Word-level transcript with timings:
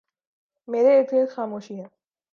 میرے 0.67 0.97
اردگرد 0.97 1.29
خاموشی 1.29 1.79
ہے۔ 1.79 1.87